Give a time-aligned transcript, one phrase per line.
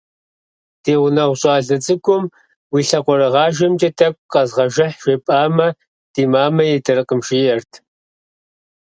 [0.83, 2.23] Ди гъунэгъу щӏалэ цӏыкӏум
[2.73, 5.67] «уи лъакъуэрыгъажэмкӏэ тӏэкӏу къэзгъэжыхь» жепӏэмэ,
[6.13, 7.71] «ди мамэ идэркъым» жиӏэрт.